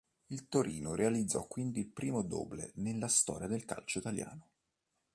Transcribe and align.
Il 0.29 0.47
Torino 0.47 0.95
realizzò 0.95 1.45
quindi 1.45 1.79
il 1.81 1.91
primo 1.91 2.23
double 2.23 2.71
nella 2.77 3.07
storia 3.07 3.45
del 3.45 3.65
calcio 3.65 3.99
italiano. 3.99 4.47